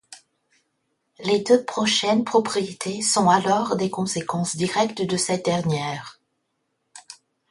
[1.19, 6.19] Les deux prochaines propriétés sont alors des conséquences directes de cette dernière.